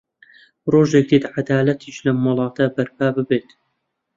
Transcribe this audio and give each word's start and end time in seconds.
ڕۆژێک 0.71 1.05
دێت 1.09 1.23
عەدالەتیش 1.33 1.97
لەم 2.05 2.17
وڵاتە 2.27 2.65
بەرپا 2.75 3.07
ببێت. 3.15 3.47